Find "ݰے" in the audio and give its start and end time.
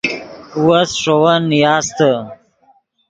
1.01-1.15